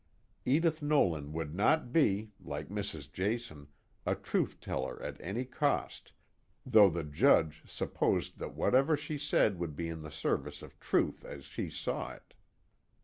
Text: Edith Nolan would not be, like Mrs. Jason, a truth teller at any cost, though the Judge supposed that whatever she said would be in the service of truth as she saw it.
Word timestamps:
Edith 0.45 0.81
Nolan 0.81 1.31
would 1.31 1.53
not 1.53 1.93
be, 1.93 2.31
like 2.43 2.69
Mrs. 2.69 3.11
Jason, 3.13 3.67
a 4.03 4.15
truth 4.15 4.59
teller 4.59 4.99
at 5.03 5.21
any 5.21 5.45
cost, 5.45 6.11
though 6.65 6.89
the 6.89 7.03
Judge 7.03 7.61
supposed 7.69 8.39
that 8.39 8.55
whatever 8.55 8.97
she 8.97 9.19
said 9.19 9.59
would 9.59 9.75
be 9.75 9.87
in 9.87 10.01
the 10.01 10.09
service 10.09 10.63
of 10.63 10.79
truth 10.79 11.23
as 11.23 11.45
she 11.45 11.69
saw 11.69 12.13
it. 12.13 12.33